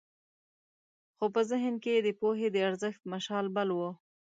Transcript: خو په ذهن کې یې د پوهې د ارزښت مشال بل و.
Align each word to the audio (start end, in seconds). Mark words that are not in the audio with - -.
خو 1.15 1.25
په 1.33 1.41
ذهن 1.51 1.73
کې 1.83 1.91
یې 1.95 2.01
د 2.07 2.09
پوهې 2.19 2.47
د 2.51 2.57
ارزښت 2.69 3.01
مشال 3.13 3.45
بل 3.55 3.69
و. 3.77 3.79